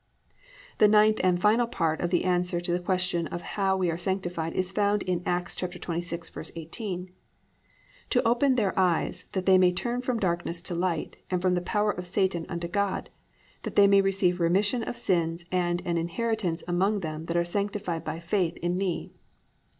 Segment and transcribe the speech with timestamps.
[0.79, 0.79] 9.
[0.79, 3.99] The ninth and final part of the answer to the question of how we are
[3.99, 7.11] sanctified, is found in Acts 26:18,
[8.09, 11.61] +"To open their eyes, that they may turn from darkness to light and from the
[11.61, 13.11] power of Satan unto God,
[13.61, 18.03] that they may receive remission of sins and an inheritance among them that are sanctified
[18.03, 19.13] by faith in Me."